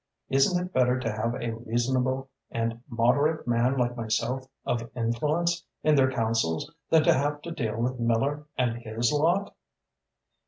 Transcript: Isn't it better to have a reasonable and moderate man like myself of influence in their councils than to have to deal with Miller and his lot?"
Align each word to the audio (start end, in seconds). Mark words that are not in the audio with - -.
Isn't 0.29 0.59
it 0.65 0.73
better 0.73 0.99
to 0.99 1.11
have 1.11 1.35
a 1.35 1.53
reasonable 1.53 2.31
and 2.49 2.81
moderate 2.89 3.47
man 3.47 3.77
like 3.77 3.95
myself 3.95 4.47
of 4.65 4.89
influence 4.95 5.63
in 5.83 5.93
their 5.93 6.11
councils 6.11 6.73
than 6.89 7.03
to 7.03 7.13
have 7.13 7.43
to 7.43 7.51
deal 7.51 7.75
with 7.79 7.99
Miller 7.99 8.47
and 8.57 8.77
his 8.77 9.11
lot?" 9.13 9.55